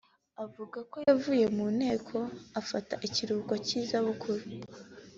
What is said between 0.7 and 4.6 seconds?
ko yavuye mu nteko afata ikiruhuko cy’izabukuru